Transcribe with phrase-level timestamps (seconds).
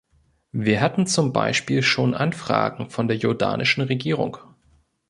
[0.51, 4.37] Wir hatten zum Beispiel schon Anfragen von der jordanischen Regierung.